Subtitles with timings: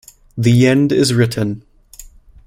[0.35, 1.63] The End Is Written.